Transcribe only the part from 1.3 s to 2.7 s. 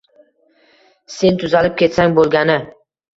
tuzalib ketsang bo`lgani